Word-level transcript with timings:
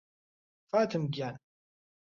فاتم 0.71 1.03
گیان 1.13 1.35